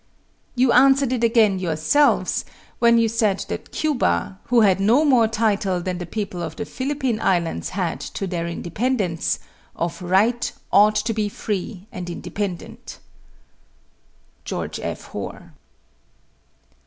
[0.55, 2.43] You answered it again yourselves
[2.79, 6.65] when you said that Cuba, who had no more title than the people of the
[6.65, 9.37] Philippine Islands had to their independence,
[9.75, 12.97] of right ought to be free and independent.
[14.43, 15.03] GEORGE F.
[15.11, 15.53] HOAR.